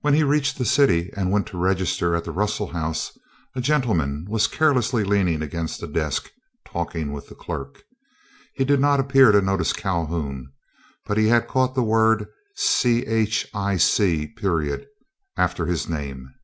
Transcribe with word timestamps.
When 0.00 0.14
he 0.14 0.24
reached 0.24 0.56
the 0.56 0.64
city 0.64 1.10
and 1.14 1.30
went 1.30 1.46
to 1.48 1.58
register 1.58 2.16
at 2.16 2.24
the 2.24 2.30
Russell 2.32 2.68
House, 2.68 3.18
a 3.54 3.60
gentleman 3.60 4.24
was 4.26 4.46
carelessly 4.46 5.04
leaning 5.04 5.42
against 5.42 5.82
the 5.82 5.86
desk 5.86 6.30
talking 6.66 7.12
with 7.12 7.28
the 7.28 7.34
clerk. 7.34 7.82
He 8.54 8.64
did 8.64 8.80
not 8.80 9.00
appear 9.00 9.32
to 9.32 9.42
notice 9.42 9.74
Calhoun, 9.74 10.50
but 11.04 11.18
he 11.18 11.26
had 11.26 11.46
caught 11.46 11.74
the 11.74 11.82
word 11.82 12.26
"Chic." 12.56 13.50
after 15.36 15.66
his 15.66 15.88
name. 15.90 16.34